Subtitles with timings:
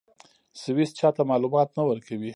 [0.61, 2.29] سویس چا ته معلومات نه ورکوي.